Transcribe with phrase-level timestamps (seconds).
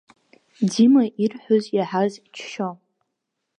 [0.71, 2.69] Дима ирҳәоз иаҳаз џьшьо.